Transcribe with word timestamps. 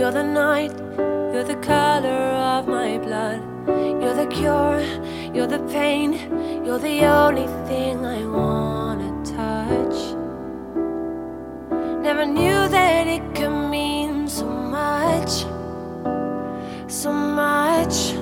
you're 0.00 0.10
the 0.10 0.22
night, 0.22 0.72
you're 1.30 1.44
the 1.44 1.56
color 1.56 2.22
of 2.56 2.66
my 2.66 2.96
blood. 2.96 3.42
You're 4.00 4.14
the 4.14 4.26
cure, 4.28 4.80
you're 5.34 5.46
the 5.46 5.58
pain, 5.70 6.14
you're 6.64 6.78
the 6.78 7.04
only 7.04 7.46
thing 7.68 8.06
I 8.06 8.24
wanna 8.24 9.10
touch. 9.22 9.98
Never 12.02 12.24
knew 12.24 12.60
that 12.76 13.06
it 13.08 13.34
could 13.34 13.56
mean 13.68 14.26
so 14.26 14.46
much, 14.46 15.32
so 16.90 17.12
much. 17.12 18.14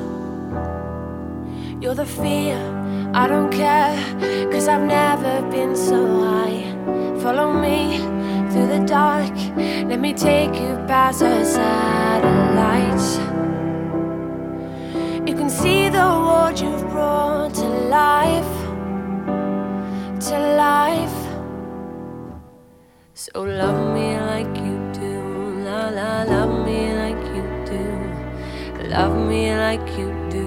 You're 1.80 1.94
the 1.94 2.06
fear, 2.06 2.58
I 3.14 3.28
don't 3.28 3.52
care, 3.52 3.96
cause 4.50 4.66
I've 4.66 4.82
never 4.82 5.48
been 5.48 5.76
so 5.76 5.98
high. 6.26 6.58
Follow 7.22 7.52
me 7.52 7.98
through 8.50 8.66
the 8.66 8.84
dark, 8.84 9.36
let 9.90 10.00
me 10.00 10.12
take 10.12 10.54
you 10.56 10.77
past 10.88 11.20
the 11.20 11.44
satellites. 11.44 13.18
You 15.28 15.34
can 15.36 15.50
see 15.50 15.90
the 15.90 16.08
world 16.24 16.58
you've 16.58 16.88
brought 16.88 17.52
to 17.60 17.68
life, 18.00 18.54
to 20.26 20.36
life. 20.56 21.18
So 23.12 23.42
love 23.42 23.94
me 23.94 24.18
like 24.18 24.56
you 24.56 24.76
do, 24.94 25.60
la 25.66 25.90
la, 25.90 26.22
love 26.22 26.64
me 26.64 26.80
like 27.02 27.24
you 27.36 27.44
do, 27.68 28.88
love 28.88 29.16
me 29.28 29.54
like 29.54 29.86
you 29.98 30.08
do, 30.30 30.46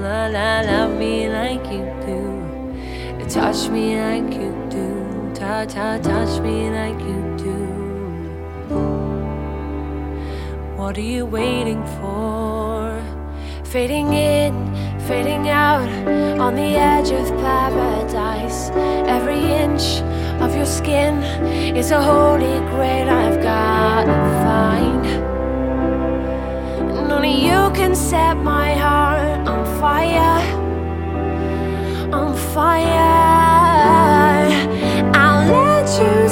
la 0.00 0.26
la, 0.28 0.62
love 0.62 0.98
me 0.98 1.28
like 1.28 1.66
you 1.66 1.84
do, 2.06 3.28
touch 3.28 3.68
me 3.68 4.00
like 4.00 4.32
you 4.32 4.52
do, 4.70 4.86
ta 5.34 5.66
ta, 5.66 5.98
touch 5.98 6.40
me 6.40 6.70
like 6.70 6.98
you 7.00 7.21
What 10.92 10.98
are 10.98 11.00
you 11.16 11.24
waiting 11.24 11.82
for? 12.02 13.02
Fading 13.64 14.12
in, 14.12 14.52
fading 15.08 15.48
out 15.48 15.88
on 16.38 16.54
the 16.54 16.76
edge 16.76 17.10
of 17.10 17.28
paradise. 17.38 18.68
Every 19.08 19.40
inch 19.40 20.02
of 20.42 20.54
your 20.54 20.66
skin 20.66 21.22
is 21.74 21.92
a 21.92 22.02
holy 22.02 22.58
grail 22.72 23.08
I've 23.08 23.42
gotta 23.42 24.12
find. 24.44 25.06
And 26.98 27.10
only 27.10 27.42
you 27.42 27.70
can 27.72 27.94
set 27.94 28.34
my 28.34 28.74
heart 28.74 29.48
on 29.48 29.64
fire, 29.80 30.40
on 32.12 32.36
fire. 32.52 32.92
I'll 35.14 35.50
let 35.50 35.88
you 35.98 36.28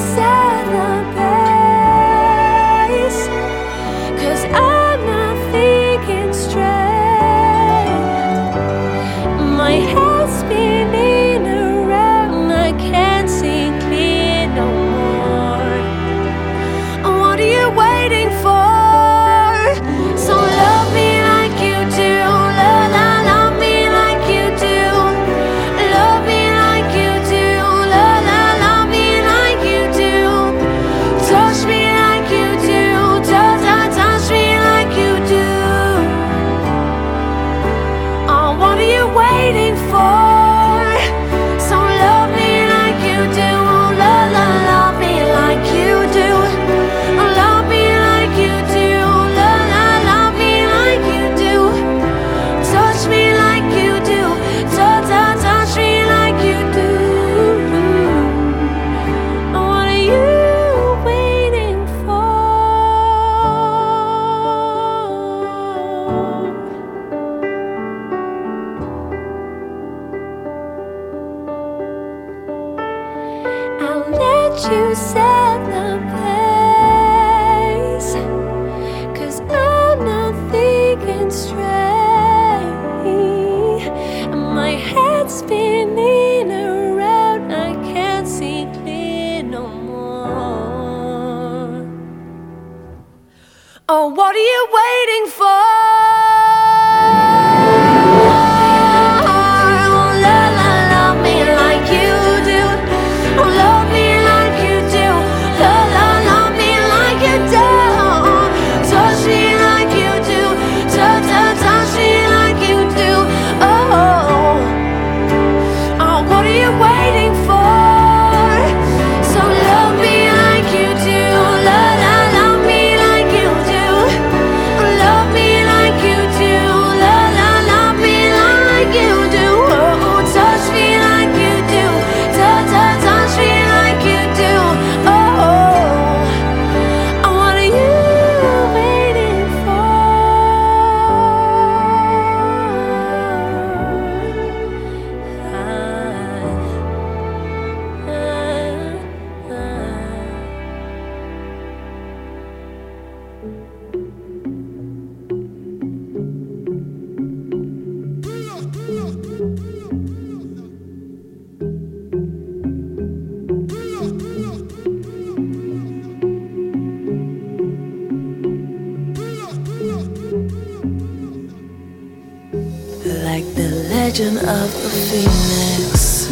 legend 174.10 174.38
of 174.38 174.72
the 174.82 174.90
phoenix, 175.08 176.28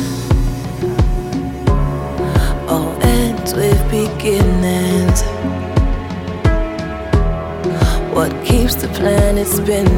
all 2.69 2.91
ends 3.03 3.55
with 3.55 3.81
beginnings. 3.89 5.23
What 8.13 8.33
keeps 8.45 8.75
the 8.75 8.89
planet 8.89 9.47
spinning? 9.47 9.95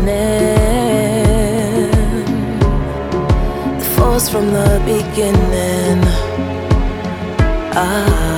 The 3.79 3.87
force 3.97 4.29
from 4.29 4.53
the 4.53 4.79
beginning. 4.85 6.03
Ah, 7.73 8.30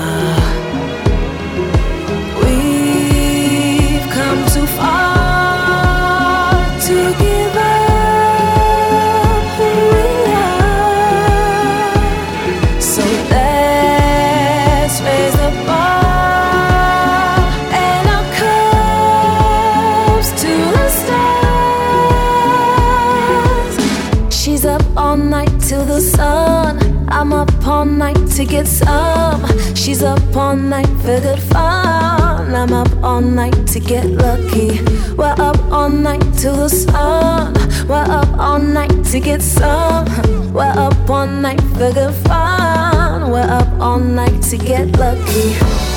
all 27.83 27.89
night 27.89 28.31
to 28.31 28.45
get 28.45 28.69
some. 28.69 29.45
She's 29.75 30.05
up 30.05 30.37
all 30.37 30.55
night 30.55 30.87
for 31.03 31.19
good 31.21 31.41
fun. 31.51 32.55
I'm 32.55 32.73
up 32.73 32.93
all 33.03 33.21
night 33.21 33.67
to 33.73 33.81
get 33.81 34.07
lucky. 34.07 34.81
We're 35.19 35.35
up 35.49 35.59
all 35.73 35.89
night 35.89 36.23
till 36.39 36.55
the 36.55 36.69
sun. 36.69 37.55
We're 37.89 38.09
up 38.21 38.29
all 38.39 38.61
night 38.61 39.05
to 39.07 39.19
get 39.19 39.43
some. 39.43 40.07
We're 40.53 40.77
up 40.87 41.11
all 41.11 41.27
night 41.27 41.61
for 41.75 41.91
good 41.93 42.15
fun. 42.27 43.33
We're 43.33 43.51
up 43.61 43.69
all 43.81 43.99
night 43.99 44.41
to 44.51 44.57
get 44.59 44.87
lucky. 44.97 45.49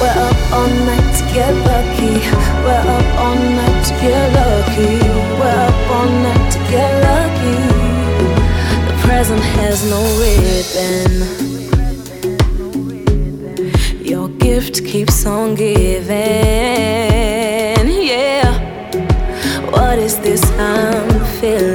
We're 0.02 0.20
up 0.28 0.38
all 0.58 0.72
night 0.90 1.08
to 1.20 1.24
get 1.36 1.54
lucky. 1.70 2.16
We're 2.66 2.86
up 2.98 3.08
all 3.24 3.36
night 3.60 3.86
to 3.86 3.94
get 4.02 4.34
lucky. 4.34 4.94
We're 5.40 5.60
up 5.68 5.92
all 5.96 6.10
night 6.26 6.52
to 6.54 6.60
get 6.74 6.92
lucky. 7.10 7.58
The 8.88 8.96
present 9.06 9.44
has 9.60 9.88
no 9.88 10.02
ribbon. 10.24 11.45
Keeps 14.96 15.26
on 15.26 15.56
giving. 15.56 16.16
Yeah. 18.14 18.54
What 19.70 20.00
is 20.00 20.18
this 20.20 20.42
I'm 20.52 21.26
feeling? 21.42 21.75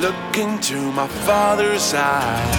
Look 0.00 0.38
into 0.38 0.80
my 0.92 1.06
father's 1.26 1.94
eyes. 1.94 2.56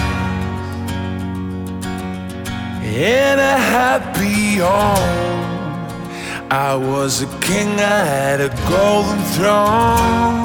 In 2.84 3.38
a 3.38 3.58
happy 3.76 4.56
home, 4.56 5.44
I 6.50 6.76
was 6.76 7.22
a 7.22 7.26
king, 7.40 7.80
I 7.80 8.04
had 8.04 8.40
a 8.40 8.50
golden 8.68 9.20
throne. 9.34 10.44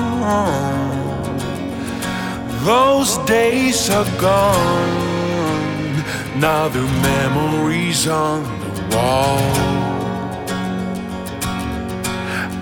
Those 2.66 3.18
days 3.26 3.90
are 3.90 4.10
gone, 4.20 5.94
now 6.40 6.68
the 6.70 6.86
memories 7.10 8.08
on 8.08 8.44
the 8.44 8.96
wall. 8.96 9.40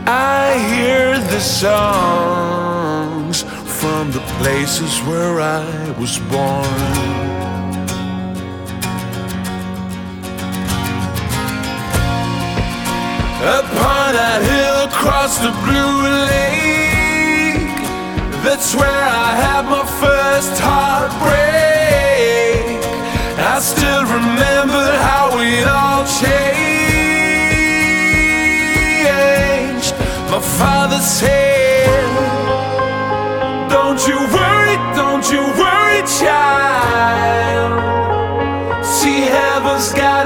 I 0.06 0.58
hear 0.72 1.18
the 1.20 1.40
songs 1.40 2.67
from 3.88 4.12
the 4.12 4.26
places 4.40 4.94
where 5.08 5.40
I 5.40 5.64
was 6.02 6.14
born. 6.34 6.82
Upon 13.60 14.08
that 14.20 14.40
hill 14.52 14.80
across 14.92 15.34
the 15.46 15.52
blue 15.64 15.98
lake, 16.34 17.80
that's 18.44 18.70
where 18.76 19.04
I 19.26 19.30
had 19.44 19.64
my 19.76 19.86
first 20.04 20.56
heartbreak. 20.70 21.46
I 23.54 23.56
still 23.74 24.04
remember 24.18 24.86
how 25.08 25.26
it 25.54 25.66
all 25.80 26.04
changed. 26.22 26.48
My 30.32 30.42
father 30.60 31.00
said, 31.00 31.57
you 34.08 34.18
worry, 34.18 34.76
don't 34.96 35.26
you 35.32 35.42
worry, 35.62 36.02
child. 36.20 37.72
See, 38.86 39.22
heaven's 39.22 39.92
got 39.94 40.17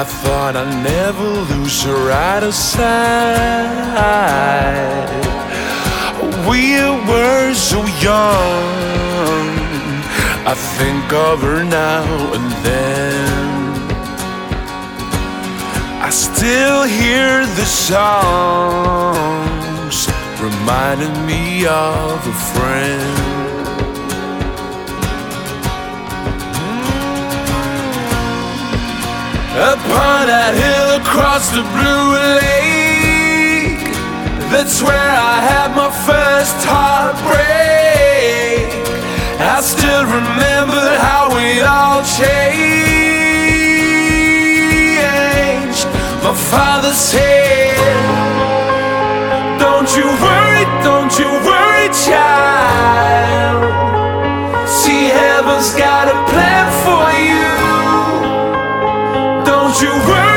I 0.00 0.04
thought 0.04 0.56
I'd 0.56 0.82
never 0.82 1.28
lose 1.52 1.82
her 1.82 2.10
out 2.10 2.42
of 2.42 2.54
sight. 2.54 2.80
we 6.48 6.80
were 7.06 7.52
so 7.52 7.84
young. 8.00 9.44
I 10.48 10.54
think 10.78 11.12
of 11.12 11.42
her 11.42 11.62
now 11.64 12.32
and 12.32 12.50
then. 12.64 13.28
I 16.00 16.08
still 16.08 16.84
hear 16.84 17.44
the 17.44 17.66
songs 17.66 18.88
reminding 20.40 21.26
me 21.26 21.66
of 21.66 22.26
a 22.26 22.32
friend. 22.54 23.29
Upon 29.50 30.30
that 30.30 30.54
hill 30.54 31.02
across 31.02 31.50
the 31.50 31.66
blue 31.74 32.14
lake, 32.38 33.82
that's 34.46 34.78
where 34.78 34.94
I 34.94 35.42
had 35.42 35.74
my 35.74 35.90
first 36.06 36.54
heartbreak. 36.62 37.50
I 39.42 39.58
still 39.58 40.06
remember 40.06 40.86
how 41.02 41.34
it 41.34 41.66
all 41.66 41.98
changed. 42.06 42.70
My 46.22 46.30
father 46.30 46.94
said, 46.94 47.74
Don't 49.58 49.90
you 49.98 50.06
worry, 50.06 50.62
don't 50.86 51.10
you 51.18 51.26
worry, 51.42 51.90
child. 52.06 53.66
See, 54.70 55.10
heaven's 55.10 55.74
got 55.74 56.06
a 56.06 56.14
plan 56.30 56.70
for 56.86 57.02
you. 57.18 57.59
You 59.80 59.88
worry, 59.88 60.29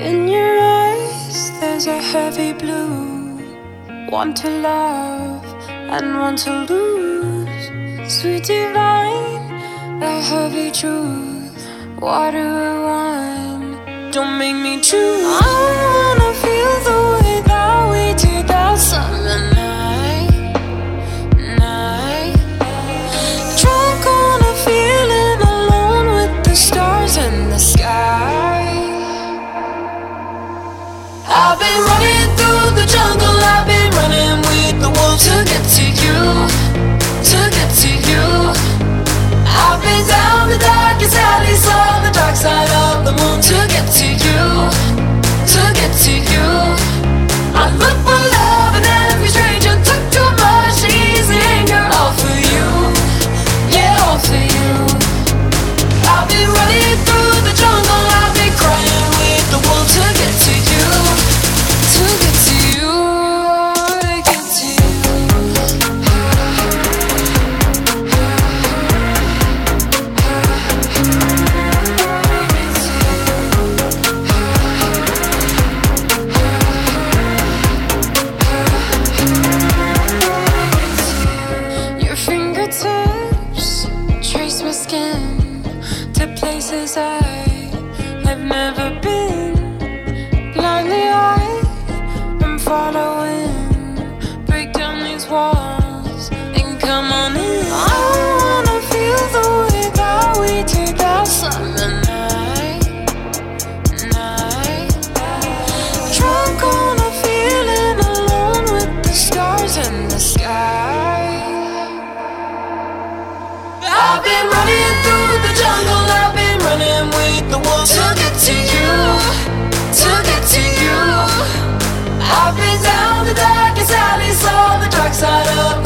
In 0.00 0.28
your 0.28 0.60
eyes, 0.60 1.50
there's 1.58 1.88
a 1.88 2.00
heavy 2.00 2.52
blue. 2.52 3.36
One 4.08 4.32
to 4.34 4.48
love 4.48 5.44
and 5.68 6.16
one 6.20 6.36
to 6.36 6.52
lose. 6.70 7.64
Sweet 8.08 8.44
divine, 8.44 9.98
the 9.98 10.20
heavy 10.20 10.70
truth. 10.70 11.68
Water 12.00 12.38
or 12.38 12.82
wine, 12.84 14.12
don't 14.12 14.38
make 14.38 14.54
me 14.54 14.80
choose. 14.80 15.24
I 15.26 15.56
wanna 15.90 16.32
feel 16.44 16.74
the 16.88 16.98
way 17.14 17.42
that 17.50 17.90
we 17.90 18.14
did 18.14 18.46
that 18.46 18.78
summer 18.78 19.57
been 31.68 31.84
running 31.84 32.28
through 32.36 32.64
the 32.80 32.86
jungle, 32.88 33.36
I've 33.52 33.66
been 33.66 33.90
running 34.00 34.40
with 34.48 34.76
the 34.84 34.90
wolves 34.96 35.24
to 35.28 35.36
get 35.44 35.64
to 35.76 35.84
you, 36.02 36.18
to 37.30 37.40
get 37.56 37.70
to 37.82 37.90
you. 38.08 38.24
I've 39.44 39.80
been 39.82 40.04
down 40.06 40.48
the 40.48 40.58
darkest 40.58 41.14
alleys, 41.16 41.60
saw 41.62 42.00
the 42.06 42.12
dark 42.12 42.36
side 42.36 42.70
of 42.86 43.04
the 43.04 43.12
moon 43.20 43.40
to 43.50 43.56
get 43.74 43.86
to 44.00 44.08
you, 44.24 44.40
to 45.52 45.62
get 45.78 45.92
to 46.04 46.14
you. 46.32 46.97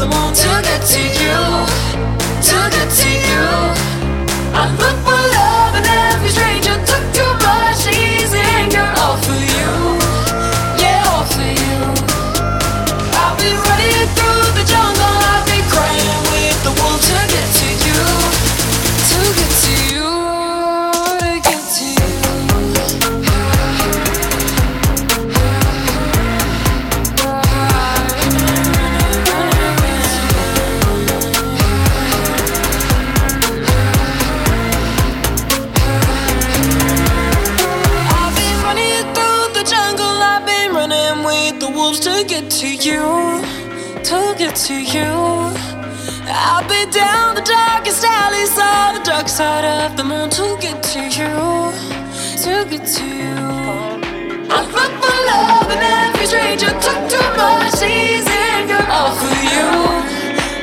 The 0.03 0.09
moon 0.09 0.33
to 0.33 0.61
get 0.63 0.81
to 0.81 1.01
you, 1.01 1.65
to 2.41 2.69
get 2.69 2.89
to 2.89 3.09
you. 3.09 3.92
To 44.63 44.75
you. 44.75 45.11
I'll 46.25 46.63
be 46.69 46.89
down 46.89 47.35
the 47.35 47.41
darkest 47.41 48.05
alleys 48.05 48.57
on 48.57 48.95
the 48.95 49.01
dark 49.03 49.27
side 49.27 49.65
of 49.65 49.97
the 49.97 50.05
moon 50.05 50.29
to 50.29 50.57
get 50.61 50.81
to 50.93 51.01
you, 51.03 51.35
to 52.43 52.63
get 52.71 52.87
to 52.95 53.03
you. 53.03 53.35
I 54.47 54.63
look 54.71 54.93
for 55.03 55.17
love 55.27 55.69
in 55.69 55.83
every 55.83 56.27
stranger, 56.27 56.71
took 56.79 57.01
too 57.11 57.27
much 57.35 57.83
easy, 57.83 58.71
all 58.87 59.11
for 59.19 59.35
you, 59.51 59.67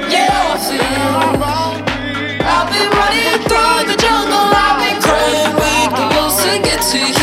yeah, 0.08 0.48
all 0.48 0.56
for 0.64 0.80
you. 0.80 1.08
I've 2.40 2.68
been 2.72 2.88
running 2.96 3.36
through 3.44 3.84
the 3.84 3.96
jungle, 4.00 4.48
I've 4.64 4.80
been 4.80 4.96
crying 5.04 5.52
weak 5.60 5.92
to 6.40 6.50
get 6.64 6.80
to 6.92 7.00
you, 7.04 7.19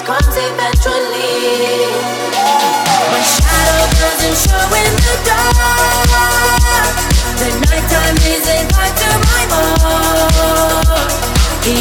It 0.00 0.06
comes 0.06 0.34
eventually. 0.34 1.92
My 3.12 3.20
shadow 3.20 3.84
doesn't 4.00 4.36
show 4.40 4.64
in 4.80 4.92
the 4.96 5.16
dark. 5.28 6.96
The 7.36 7.48
nighttime 7.68 8.16
is 8.24 8.48
to 8.96 9.10
my 9.28 9.44
heart. 9.52 11.12
The 11.60 11.76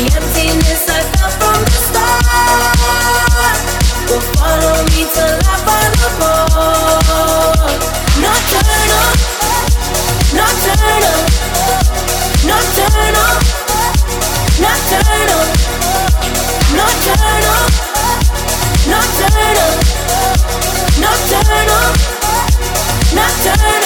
Nocturnal, 23.40 23.80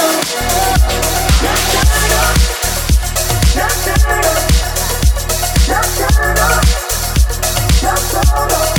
nocturnal, 7.84 8.74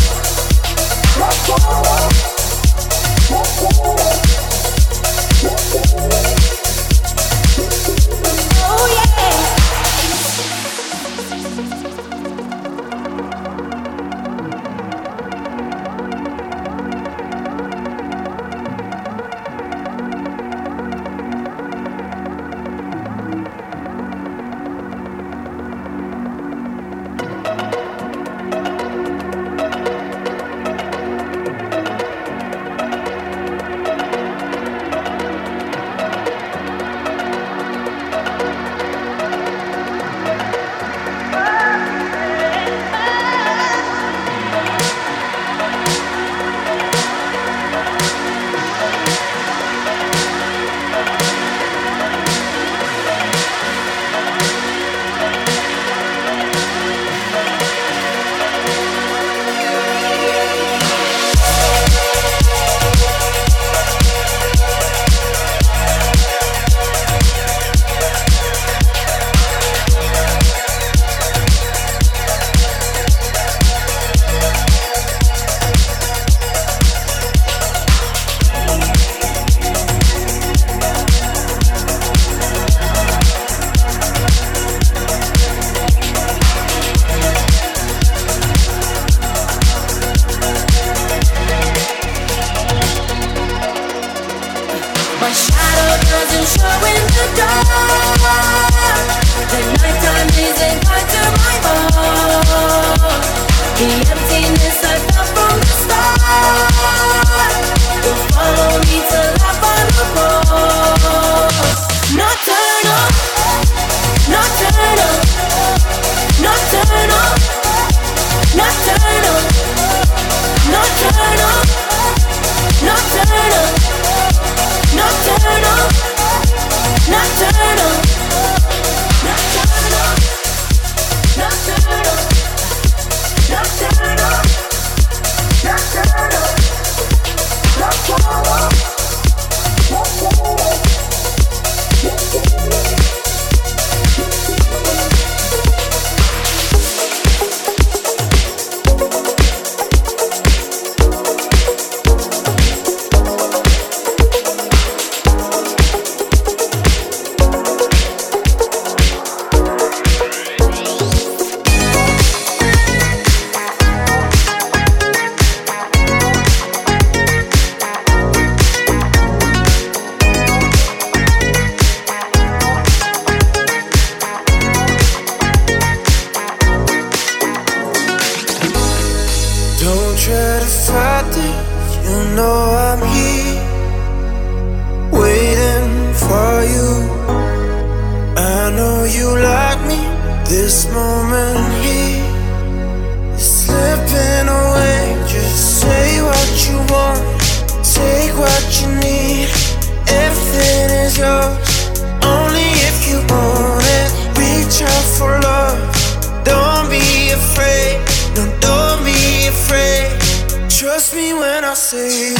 nocturnal. 1.18 2.13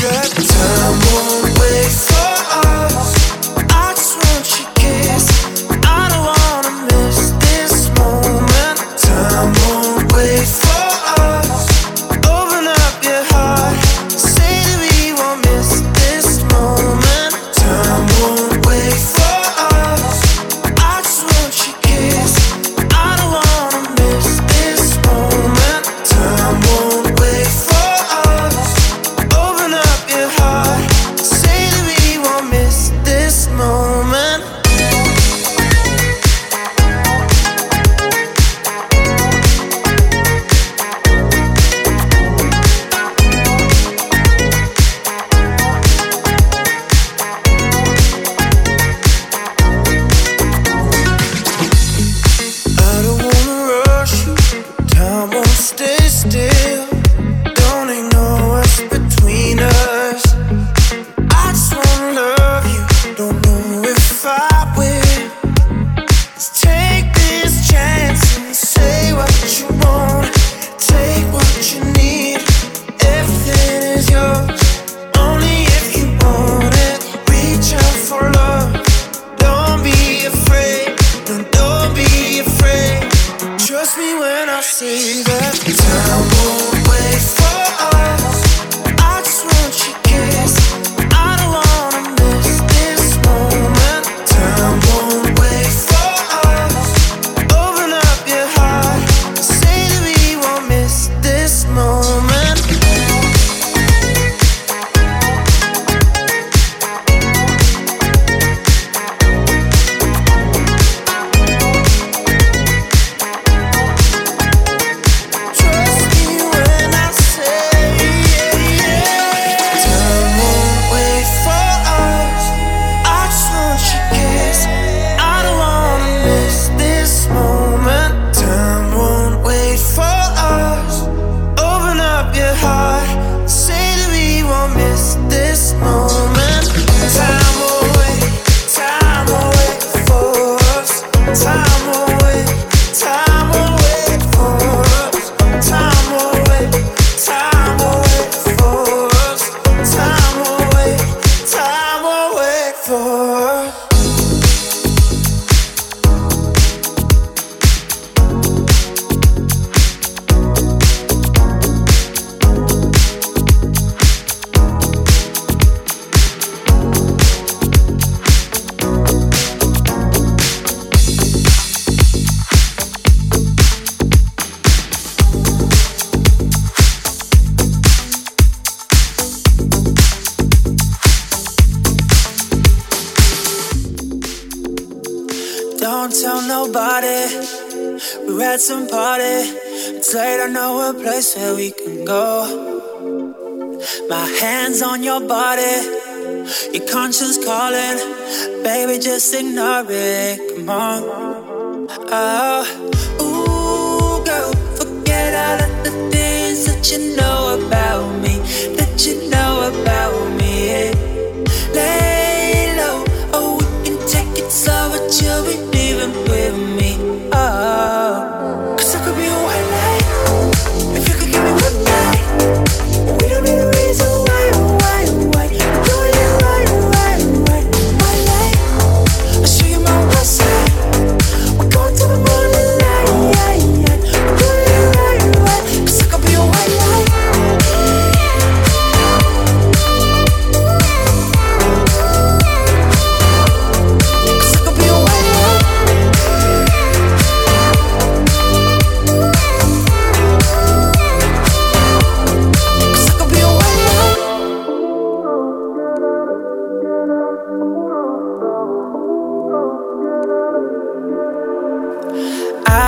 good. 0.05 0.49
Time 0.49 0.99
won't 1.01 1.59
wait. 1.59 1.74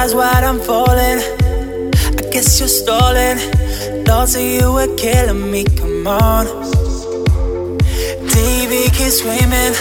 eyes 0.07 0.15
wide, 0.15 0.45
I'm 0.45 0.61
falling. 0.61 1.19
I 2.19 2.31
guess 2.31 2.61
you're 2.61 2.69
stalling. 2.69 3.39
Thoughts 4.05 4.37
of 4.37 4.43
you 4.43 4.73
were 4.73 4.95
killing 4.97 5.51
me, 5.51 5.65
come 5.65 6.07
on. 6.07 6.47
TV 8.33 8.73
keeps 8.97 9.19
screaming. 9.19 9.75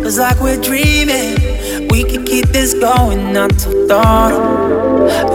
Feels 0.00 0.18
like 0.18 0.40
we're 0.40 0.60
dreaming. 0.60 1.88
We 1.90 2.04
could 2.04 2.26
keep 2.26 2.46
this 2.46 2.72
going 2.72 3.36
until 3.36 3.86
dawn. 3.86 4.32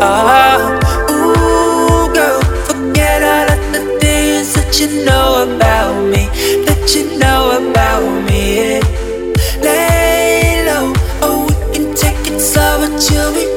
Oh, 0.01 0.79
ooh, 1.11 2.13
girl, 2.13 2.41
forget 2.69 3.21
all 3.21 3.49
of 3.55 3.61
the 3.73 3.99
things 3.99 4.53
that 4.55 4.79
you 4.79 5.05
know 5.05 5.43
about 5.43 6.01
me. 6.13 6.25
That 6.65 6.95
you 6.95 7.19
know 7.19 7.41
about 7.61 8.03
me, 8.27 8.41
yeah. 8.57 8.79
Lay 9.61 10.65
low, 10.65 10.93
oh, 11.21 11.45
we 11.45 11.75
can 11.75 11.93
take 11.93 12.21
it 12.31 12.39
slow, 12.39 12.83
until 12.83 13.33
we. 13.33 13.50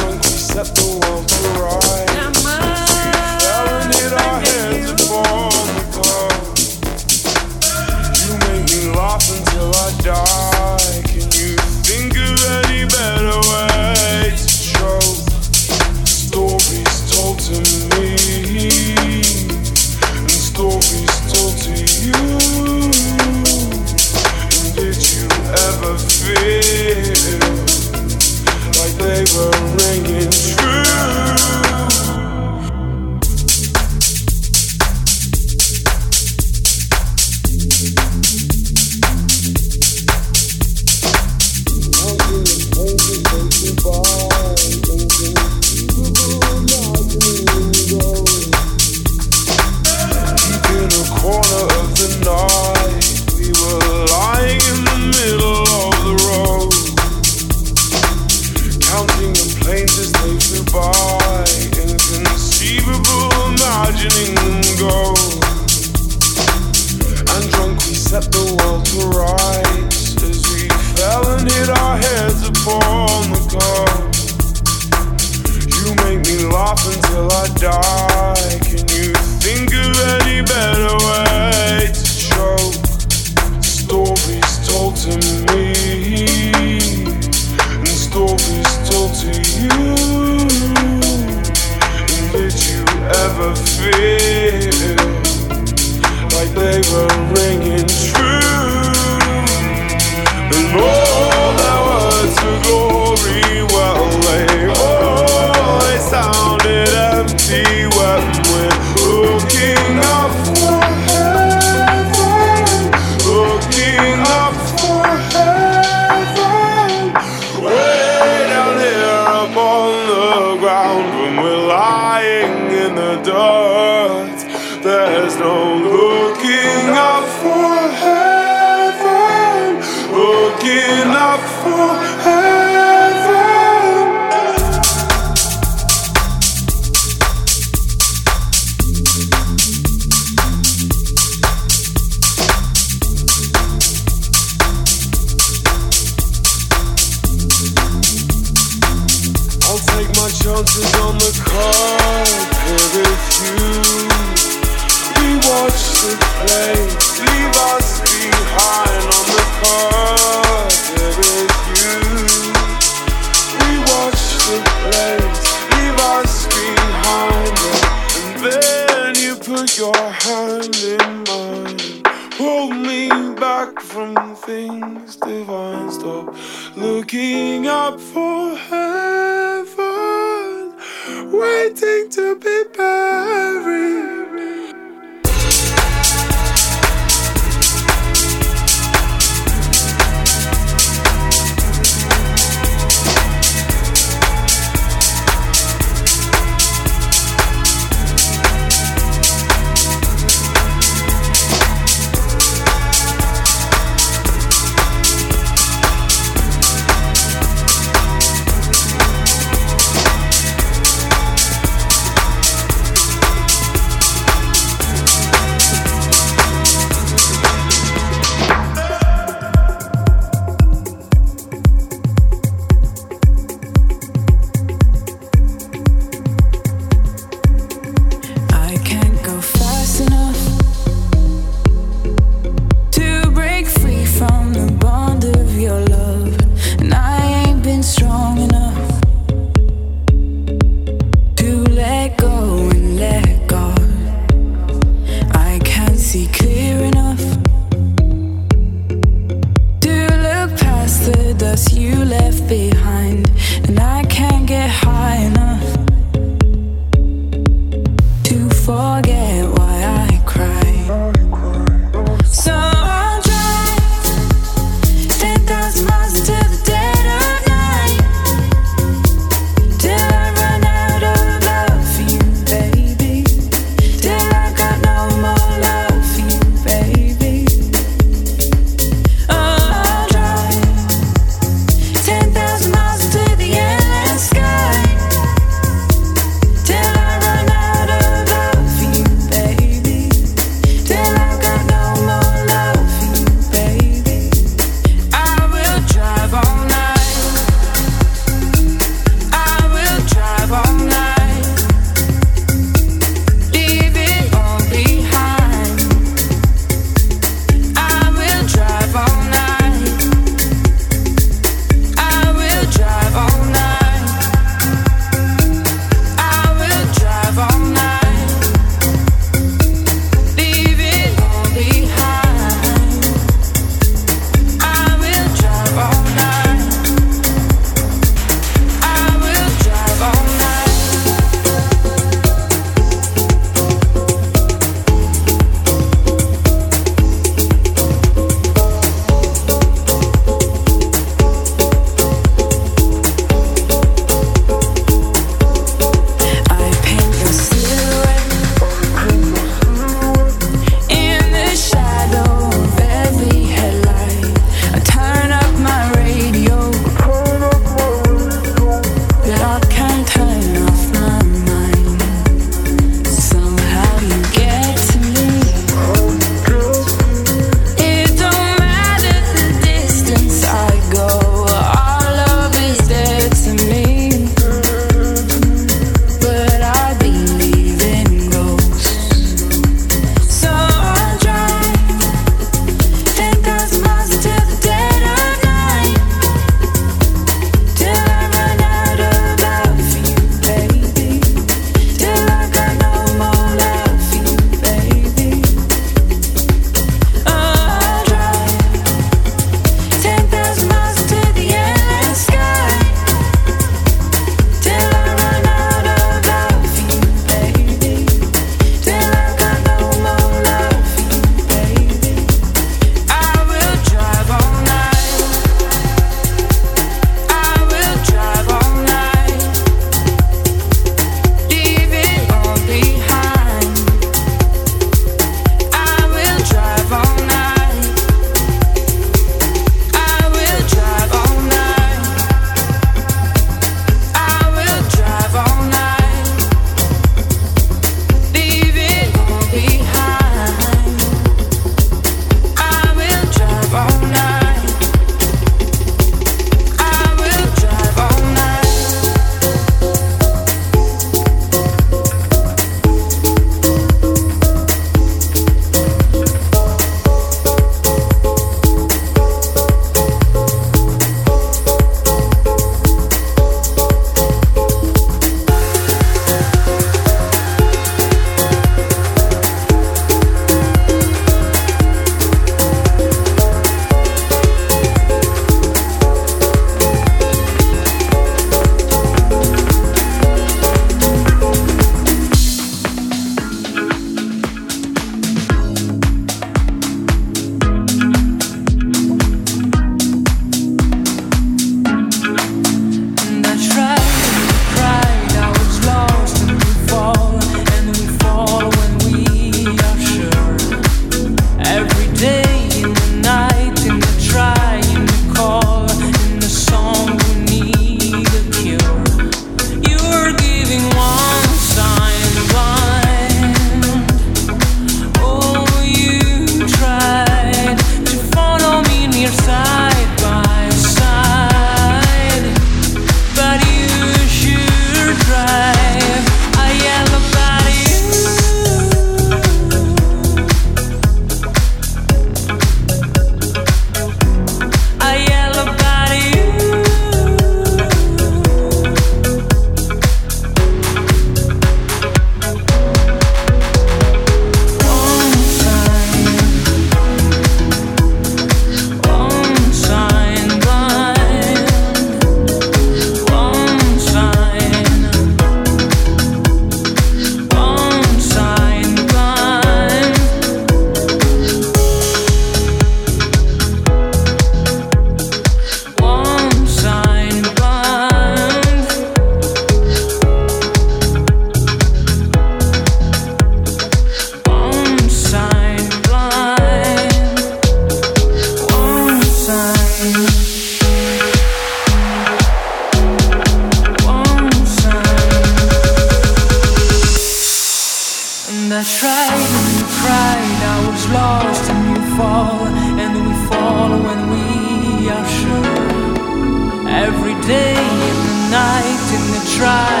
I 588.81 588.83
tried 588.83 589.37
and 589.37 589.77
you 589.77 589.85
cried, 590.01 590.61
I 590.65 590.89
was 590.89 591.05
lost 591.13 591.69
and 591.69 591.81
you 591.91 592.01
fall, 592.17 592.65
and 592.97 593.13
we 593.27 593.33
fall 593.47 593.91
when 594.07 594.21
we 594.33 595.07
are 595.07 595.27
sure. 595.37 596.89
Every 596.89 597.35
day 597.45 597.77
in 597.77 598.17
the 598.25 598.37
night 598.49 599.05
in 599.13 599.23
the 599.37 599.43
trial. 599.55 600.00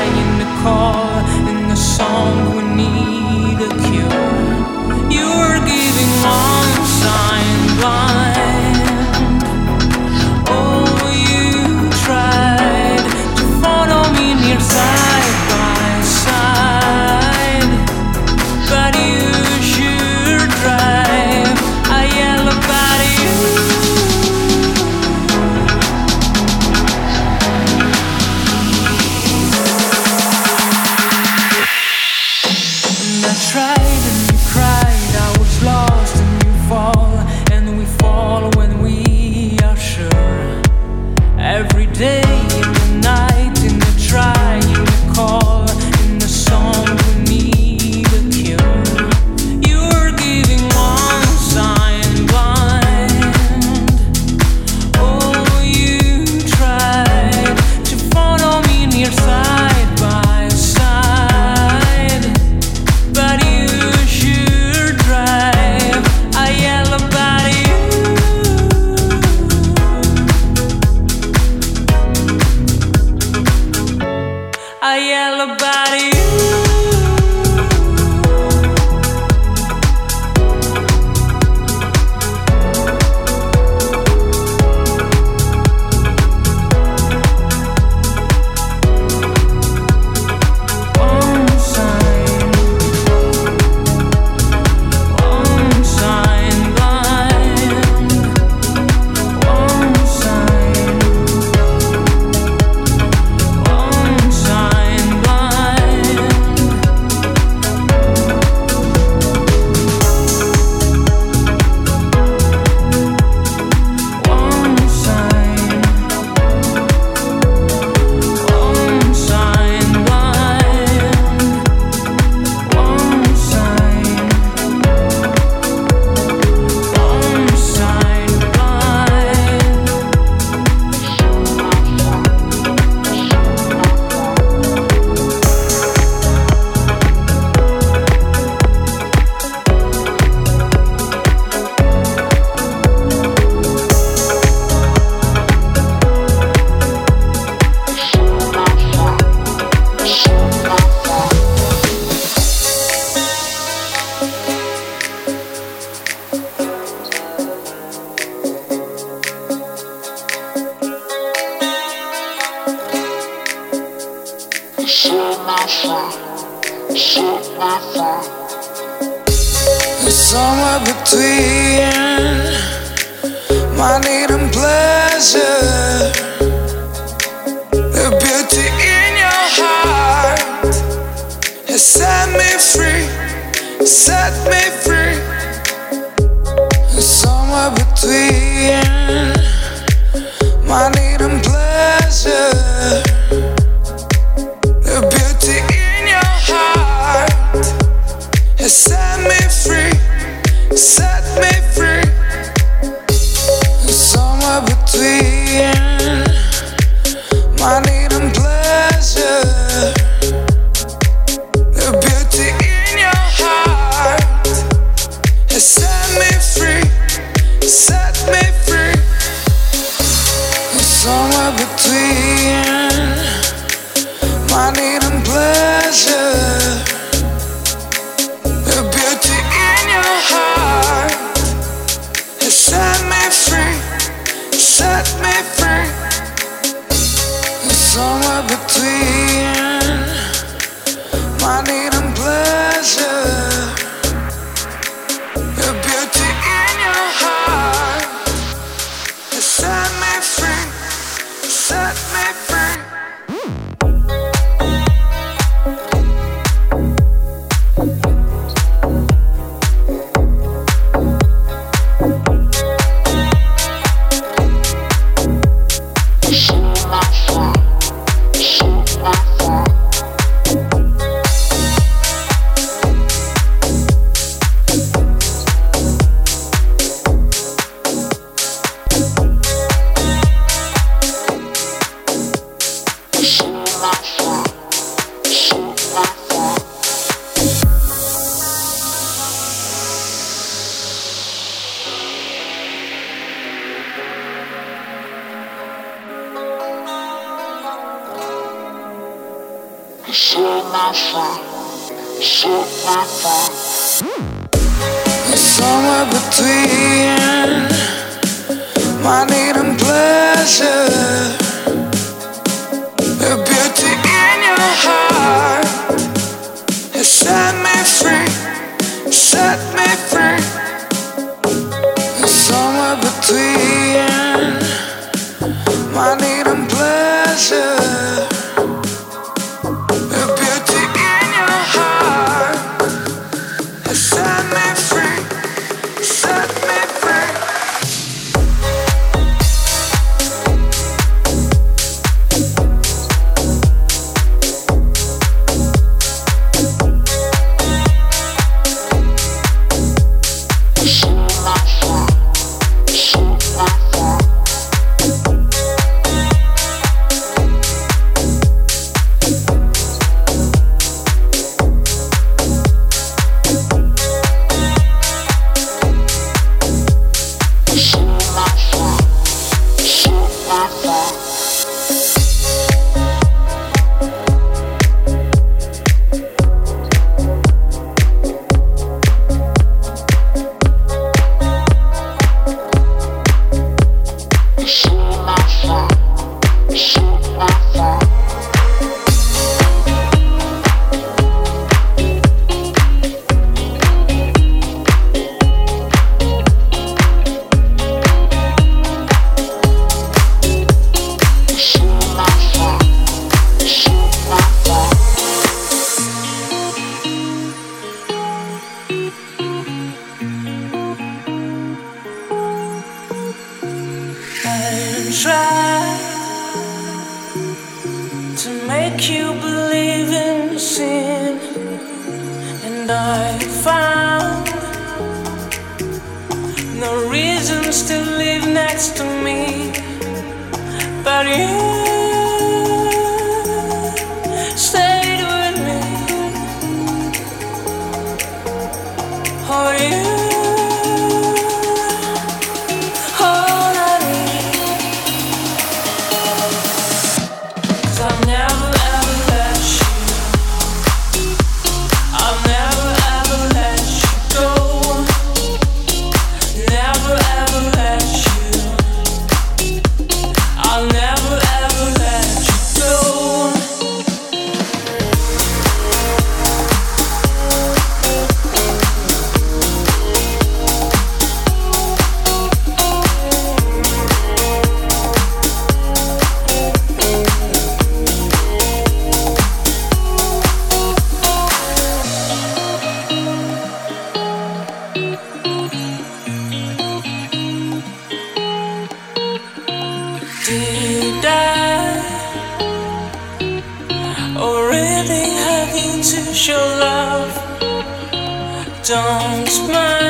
Don't 498.83 499.67
mind, 499.71 500.00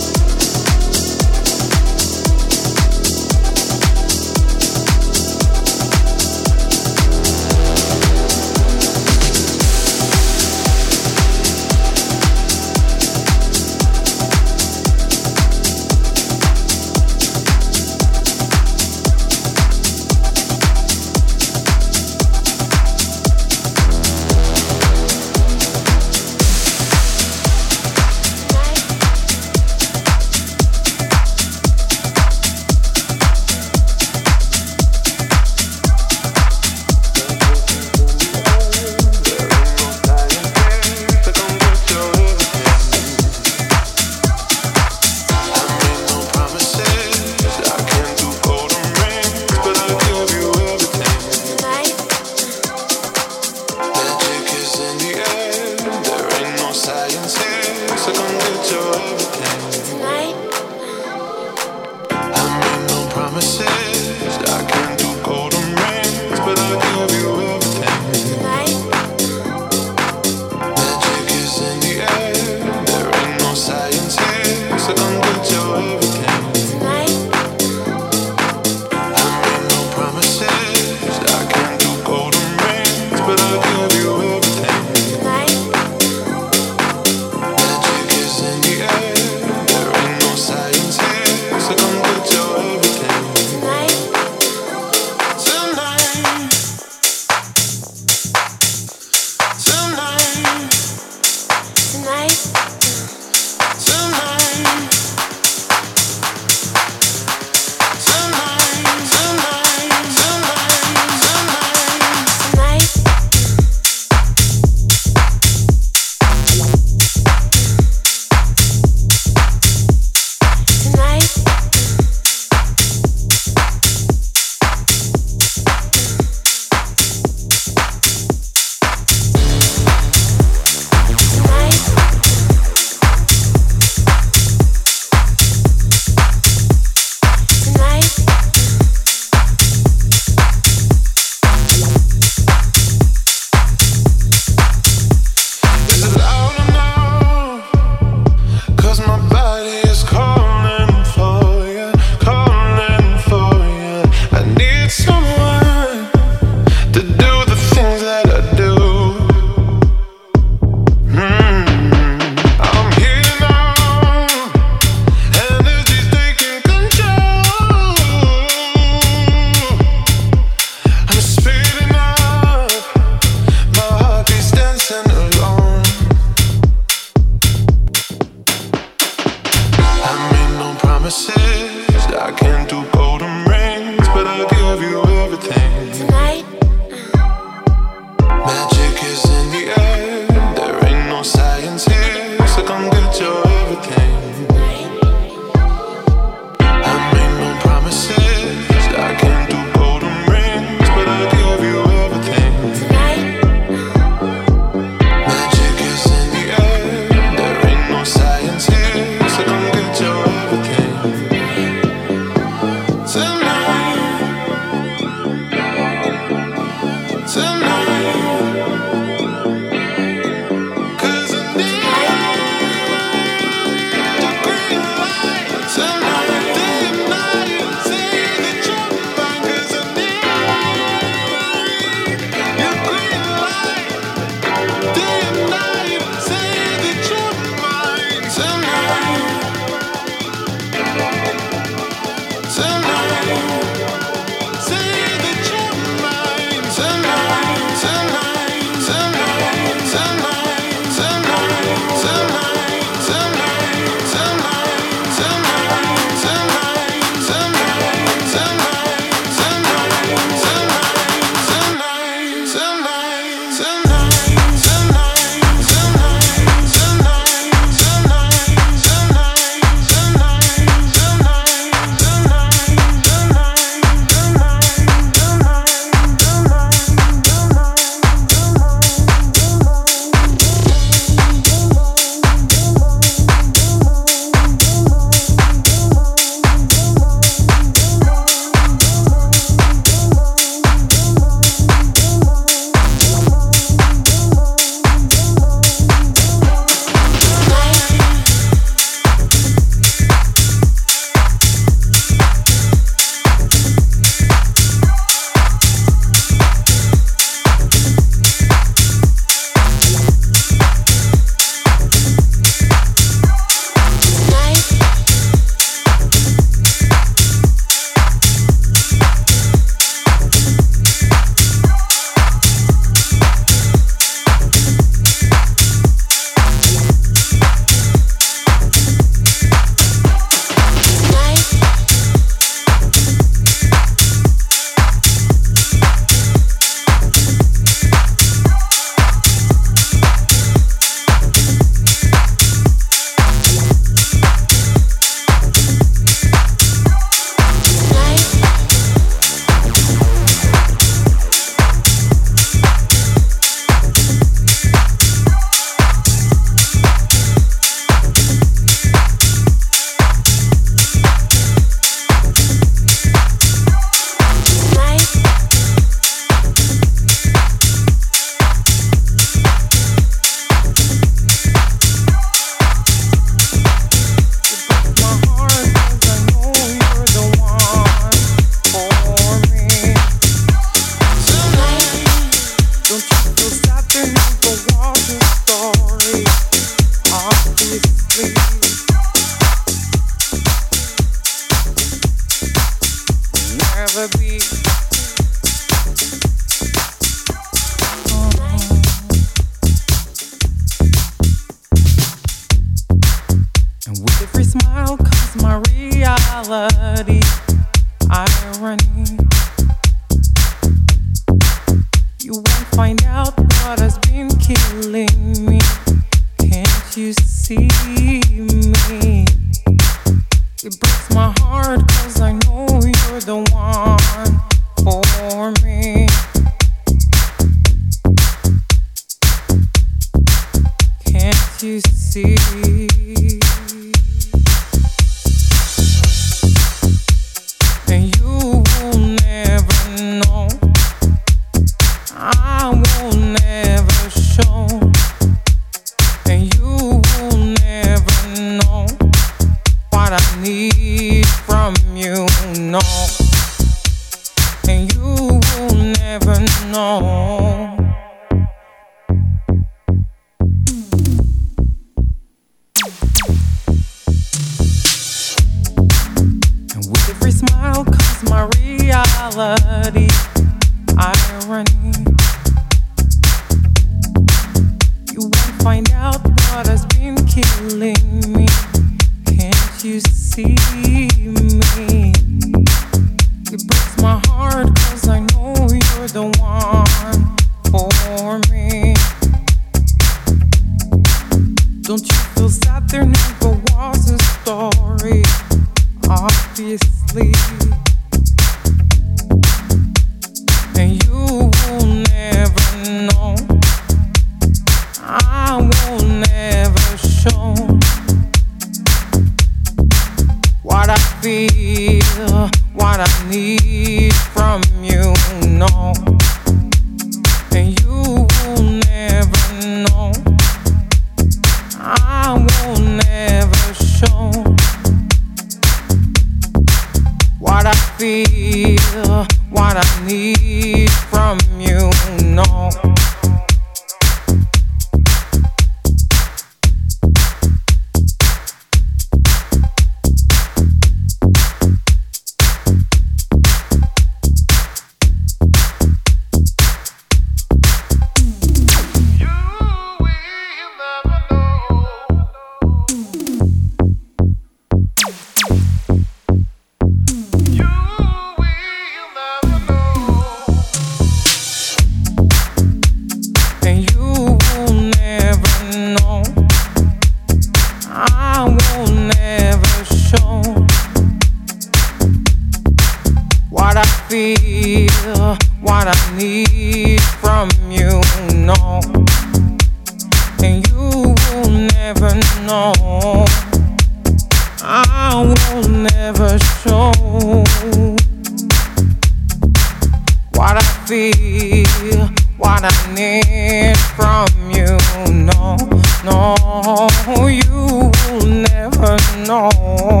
from 594.01 594.49
you, 594.49 594.77
no, 595.13 595.55
no. 596.03 596.87
You 597.29 597.91
will 598.09 598.25
never 598.25 598.97
know. 599.27 600.00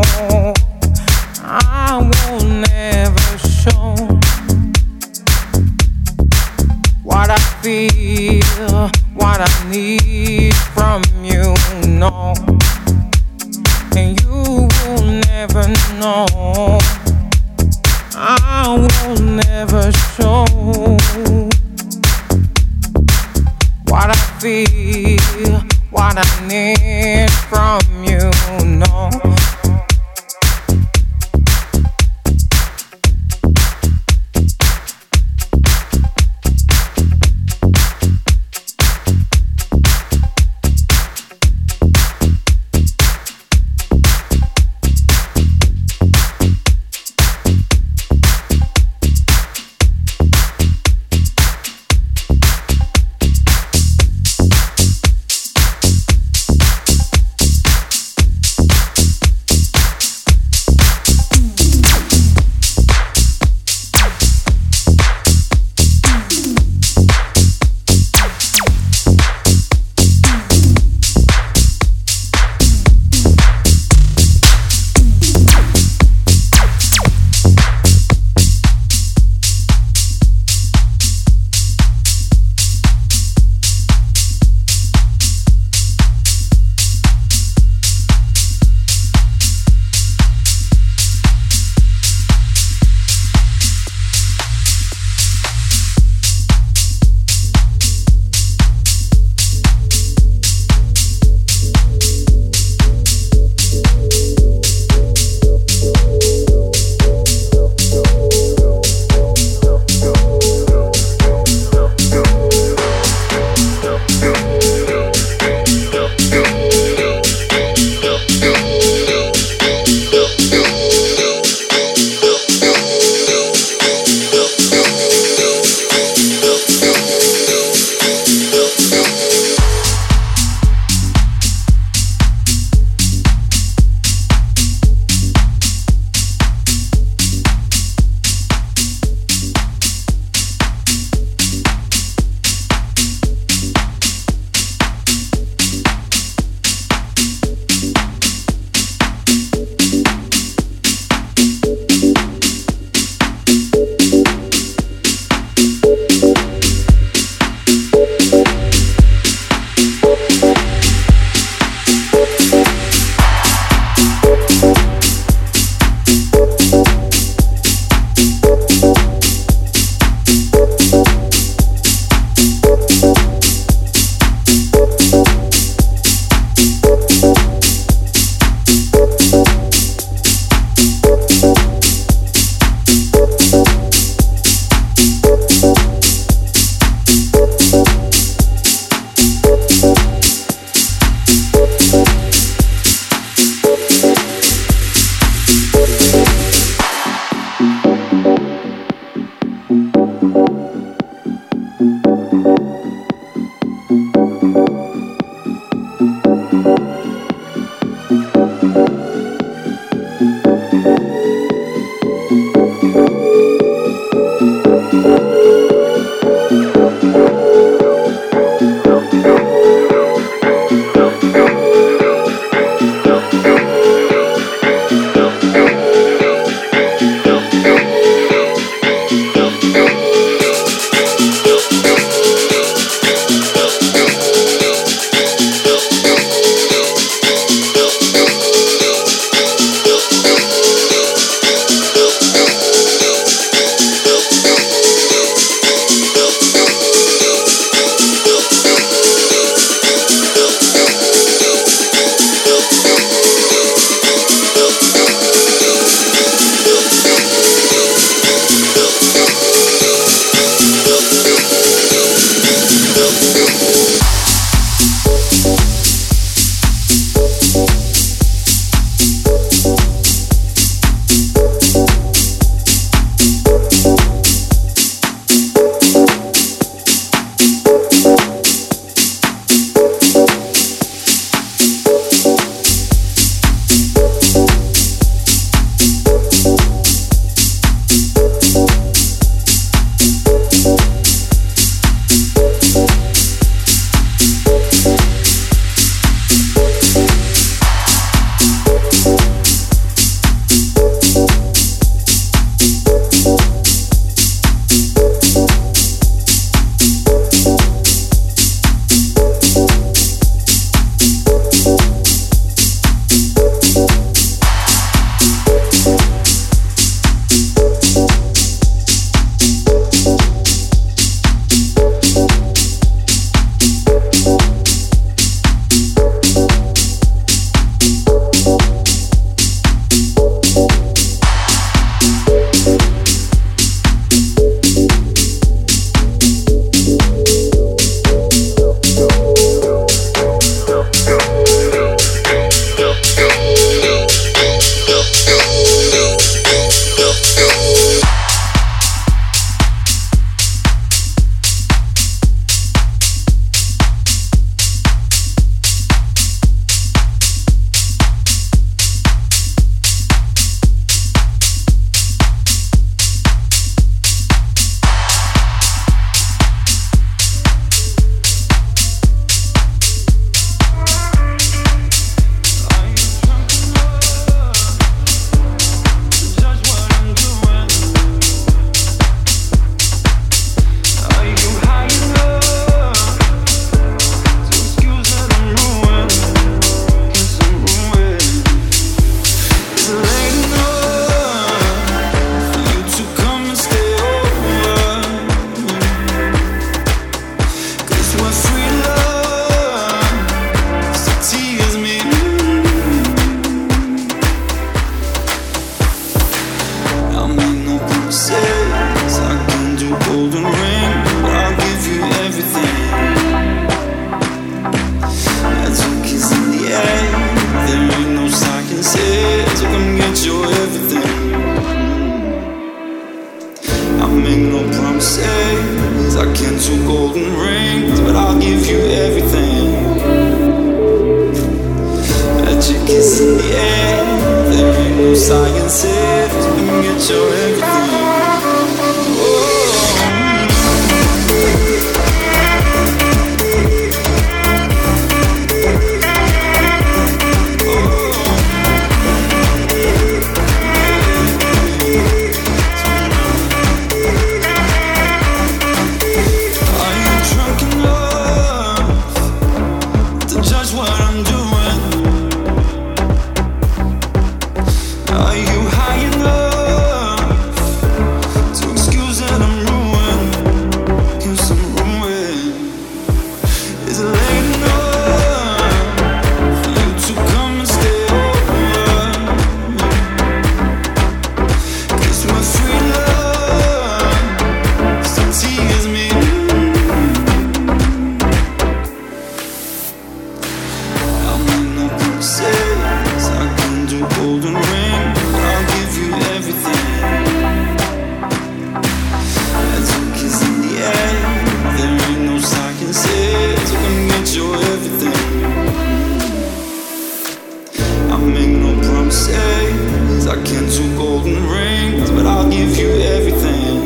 can 510.45 510.69
two 510.69 510.95
golden 510.97 511.35
rings, 511.47 512.09
but 512.11 512.25
I'll 512.25 512.49
give 512.49 512.77
you 512.77 512.89
everything. 512.89 513.77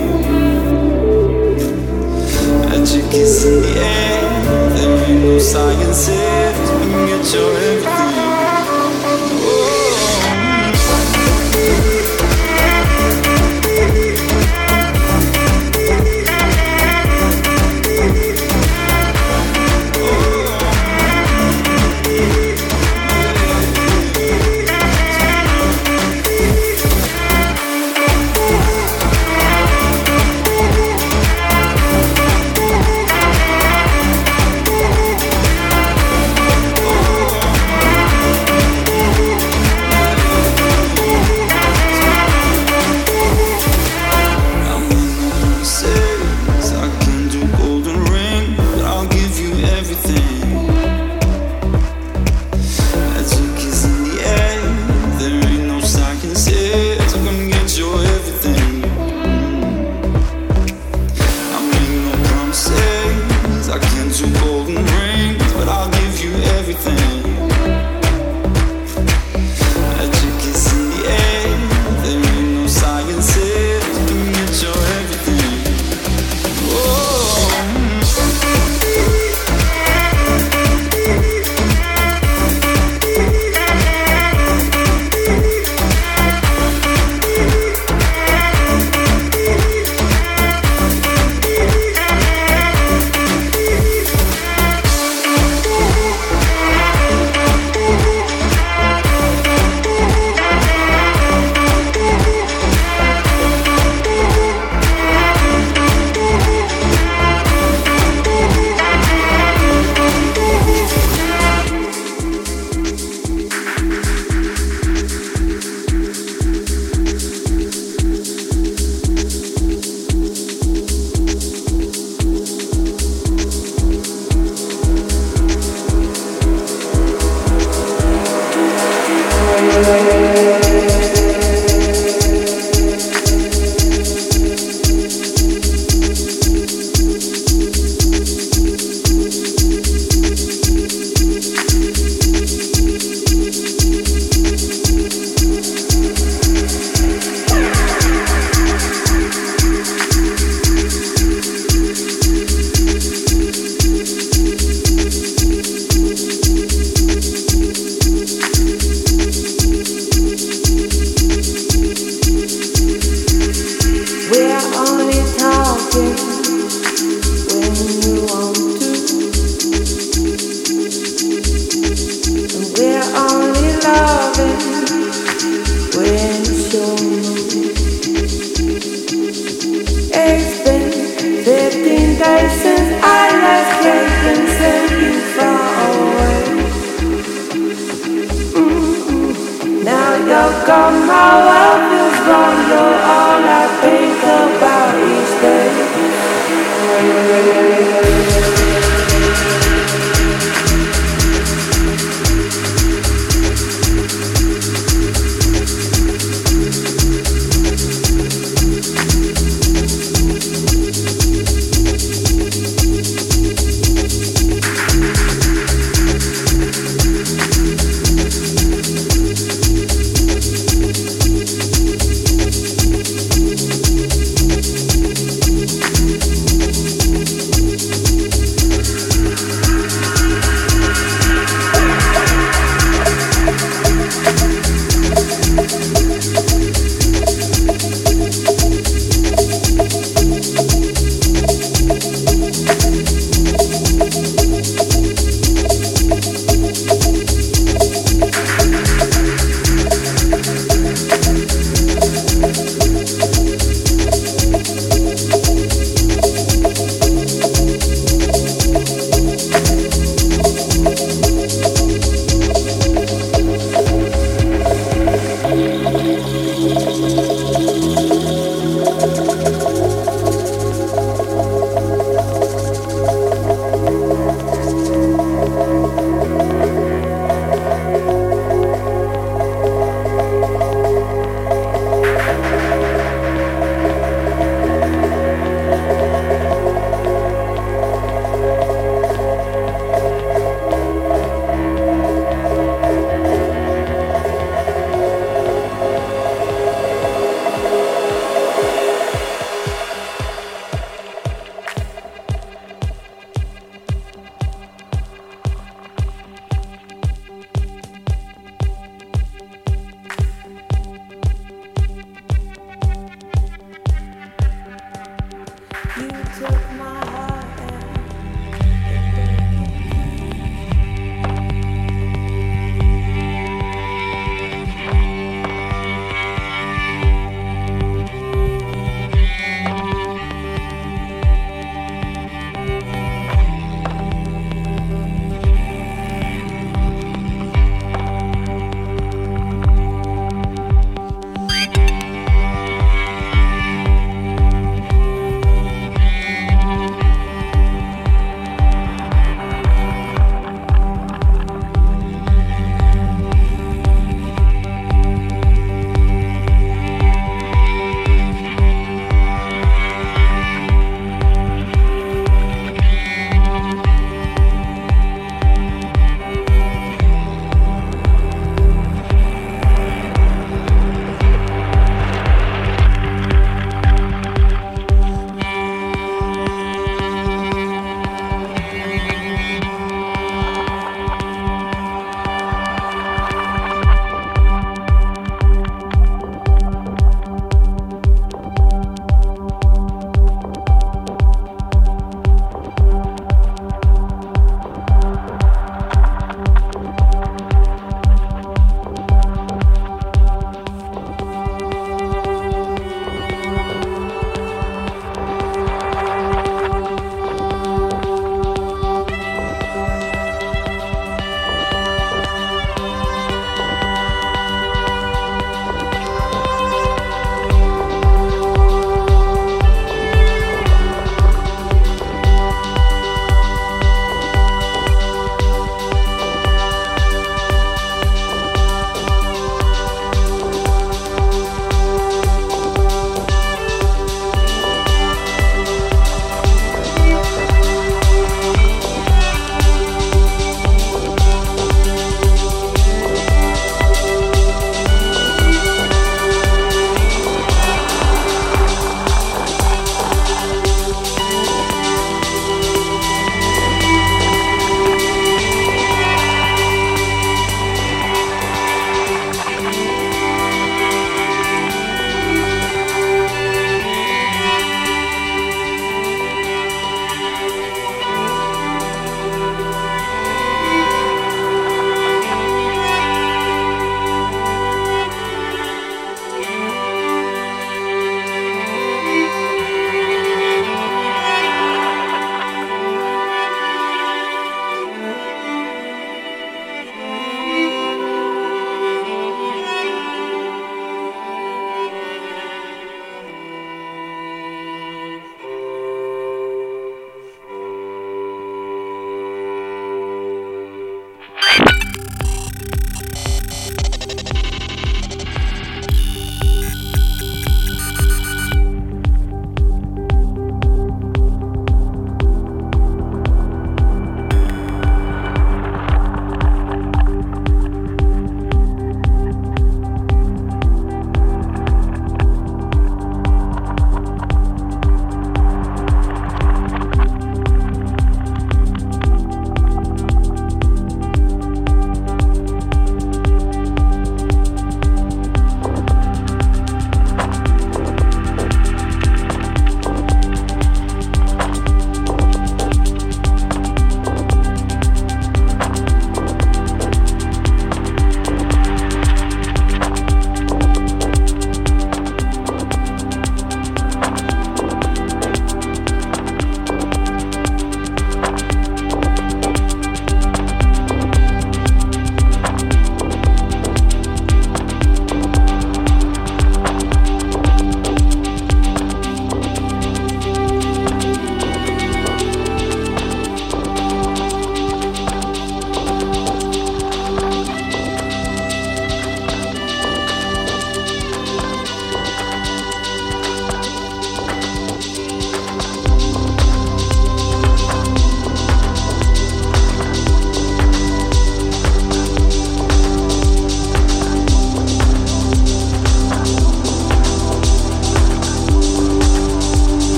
Magic 2.62 3.14
is 3.14 3.46
in 3.46 3.62
the 3.62 3.80
air, 3.80 4.76
there 4.76 5.10
ain't 5.10 5.24
no 5.24 5.40
science 5.40 6.08
here. 6.08 6.52
You 6.84 7.08
get 7.08 7.34
your 7.34 7.52
everything. 7.54 7.85